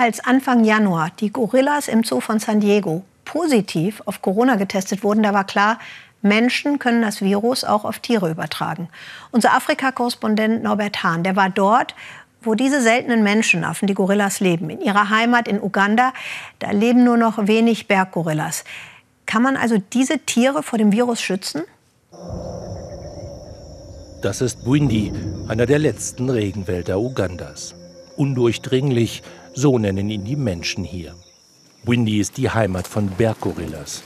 [0.00, 5.24] Als Anfang Januar die Gorillas im Zoo von San Diego positiv auf Corona getestet wurden,
[5.24, 5.80] da war klar,
[6.22, 8.88] Menschen können das Virus auch auf Tiere übertragen.
[9.32, 11.96] Unser Afrika-Korrespondent Norbert Hahn, der war dort,
[12.42, 14.70] wo diese seltenen Menschenaffen, die Gorillas, leben.
[14.70, 16.12] In ihrer Heimat in Uganda,
[16.60, 18.62] da leben nur noch wenig Berggorillas.
[19.26, 21.62] Kann man also diese Tiere vor dem Virus schützen?
[24.22, 25.12] Das ist Bwindi,
[25.48, 27.74] einer der letzten Regenwälder Ugandas.
[28.18, 29.22] Undurchdringlich,
[29.54, 31.14] so nennen ihn die Menschen hier.
[31.84, 34.02] Bwindi ist die Heimat von Berggorillas.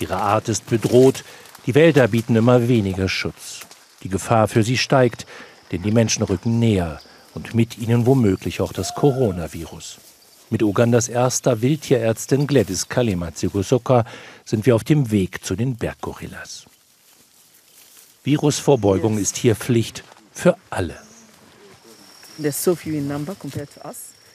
[0.00, 1.24] Ihre Art ist bedroht,
[1.64, 3.60] die Wälder bieten immer weniger Schutz.
[4.02, 5.24] Die Gefahr für sie steigt,
[5.72, 7.00] denn die Menschen rücken näher
[7.32, 9.98] und mit ihnen womöglich auch das Coronavirus.
[10.50, 14.04] Mit Ugandas erster Wildtierärztin Gladys Kalema Zigusoka
[14.44, 16.66] sind wir auf dem Weg zu den Berggorillas.
[18.24, 21.03] Virusvorbeugung ist hier Pflicht für alle.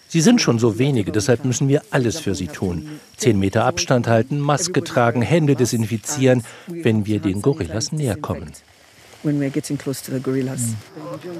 [0.08, 3.00] Sie sind schon so wenige, deshalb müssen wir alles für sie tun.
[3.16, 8.52] Zehn Meter Abstand halten, Maske tragen, Hände desinfizieren, wenn wir den Gorillas näher kommen.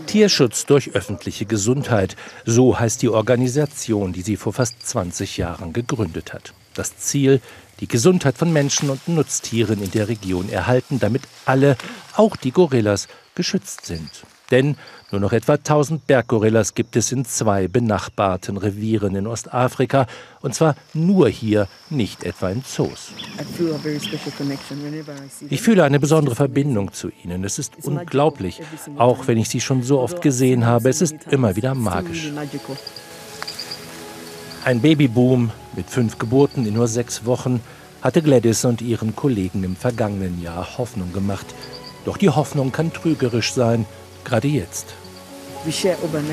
[0.06, 6.34] Tierschutz durch öffentliche Gesundheit, so heißt die Organisation, die sie vor fast 20 Jahren gegründet
[6.34, 6.54] hat.
[6.76, 7.42] Das Ziel,
[7.80, 11.78] die Gesundheit von Menschen und Nutztieren in der Region erhalten, damit alle,
[12.16, 14.10] auch die Gorillas, geschützt sind.
[14.52, 14.76] Denn
[15.12, 20.08] nur noch etwa 1000 Berggorillas gibt es in zwei benachbarten Revieren in Ostafrika,
[20.42, 23.12] und zwar nur hier, nicht etwa in Zoos.
[25.50, 27.44] Ich fühle eine besondere Verbindung zu ihnen.
[27.44, 28.62] Es ist unglaublich,
[28.98, 30.90] auch wenn ich sie schon so oft gesehen habe.
[30.90, 32.32] Es ist immer wieder magisch.
[34.66, 37.62] Ein Babyboom mit fünf Geburten in nur sechs Wochen
[38.02, 41.46] hatte Gladys und ihren Kollegen im vergangenen Jahr Hoffnung gemacht.
[42.06, 43.86] Doch die Hoffnung kann trügerisch sein
[44.30, 44.94] gerade jetzt.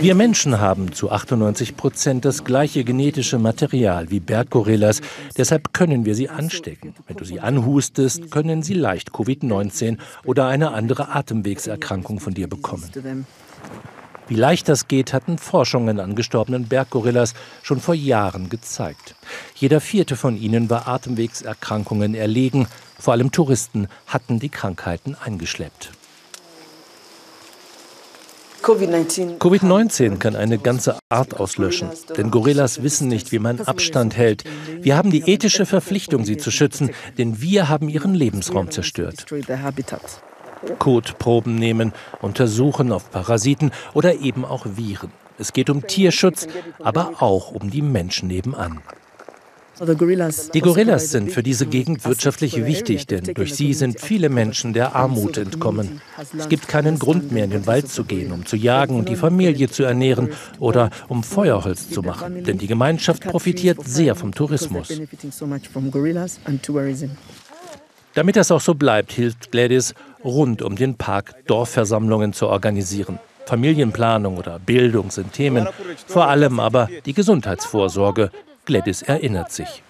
[0.01, 5.01] Wir Menschen haben zu 98 Prozent das gleiche genetische Material wie Berggorillas,
[5.37, 6.95] deshalb können wir sie anstecken.
[7.09, 12.89] Wenn du sie anhustest, können sie leicht Covid-19 oder eine andere Atemwegserkrankung von dir bekommen.
[14.29, 19.17] Wie leicht das geht, hatten Forschungen an gestorbenen Berggorillas schon vor Jahren gezeigt.
[19.57, 22.69] Jeder vierte von ihnen war Atemwegserkrankungen erlegen,
[22.99, 25.96] vor allem Touristen hatten die Krankheiten eingeschleppt.
[28.67, 34.43] Covid-19 kann eine ganze Art auslöschen, denn Gorillas wissen nicht, wie man Abstand hält.
[34.81, 39.27] Wir haben die ethische Verpflichtung, sie zu schützen, denn wir haben ihren Lebensraum zerstört.
[40.81, 45.13] Kotproben nehmen, untersuchen auf Parasiten oder eben auch Viren.
[45.39, 46.49] Es geht um Tierschutz,
[46.81, 48.81] aber auch um die Menschen nebenan.
[49.79, 54.95] Die Gorillas sind für diese Gegend wirtschaftlich wichtig, denn durch sie sind viele Menschen der
[54.97, 56.01] Armut entkommen.
[56.39, 59.17] Es gibt keinen Grund mehr, in den Wald zu gehen, um zu jagen und die
[59.17, 64.89] Familie zu ernähren oder um Feuerholz zu machen, denn die Gemeinschaft profitiert sehr vom Tourismus.
[68.15, 69.93] Damit das auch so bleibt, hilft Gladys,
[70.25, 73.19] rund um den Park Dorfversammlungen zu organisieren.
[73.45, 75.69] Familienplanung oder Bildung sind Themen,
[76.07, 78.31] vor allem aber die Gesundheitsvorsorge,
[78.67, 79.83] Gladys erinnert sich.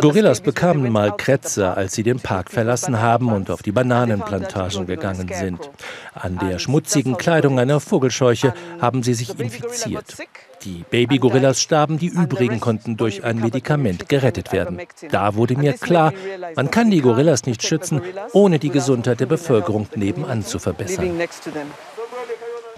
[0.00, 5.30] Gorillas bekamen mal Krätze, als sie den Park verlassen haben und auf die Bananenplantagen gegangen
[5.32, 5.70] sind.
[6.14, 10.16] An der schmutzigen Kleidung einer Vogelscheuche haben sie sich infiziert.
[10.62, 14.80] Die Babygorillas starben, die übrigen konnten durch ein Medikament gerettet werden.
[15.10, 16.12] Da wurde mir klar,
[16.56, 18.00] man kann die Gorillas nicht schützen,
[18.32, 21.20] ohne die Gesundheit der Bevölkerung nebenan zu verbessern.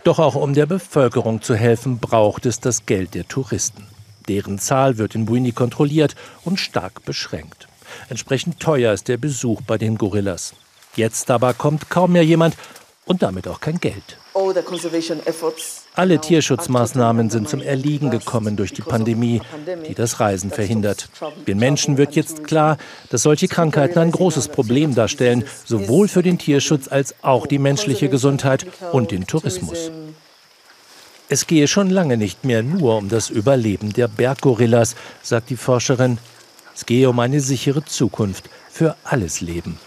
[0.07, 3.89] Doch auch um der Bevölkerung zu helfen, braucht es das Geld der Touristen.
[4.29, 7.67] Deren Zahl wird in Buini kontrolliert und stark beschränkt.
[8.09, 10.55] Entsprechend teuer ist der Besuch bei den Gorillas.
[10.95, 12.57] Jetzt aber kommt kaum mehr jemand
[13.07, 14.19] und damit auch kein Geld.
[15.95, 19.41] Alle Tierschutzmaßnahmen sind zum Erliegen gekommen durch die Pandemie,
[19.89, 21.09] die das Reisen verhindert.
[21.47, 22.77] Den Menschen wird jetzt klar,
[23.09, 28.11] dass solche Krankheiten ein großes Problem darstellen, sowohl für den Tierschutz als auch die menschliche
[28.11, 29.91] Gesundheit und den Tourismus.
[31.29, 36.19] Es gehe schon lange nicht mehr nur um das Überleben der Berggorillas, sagt die Forscherin.
[36.75, 39.79] Es gehe um eine sichere Zukunft für alles Leben.